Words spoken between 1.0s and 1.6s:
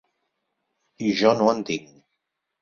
I jo no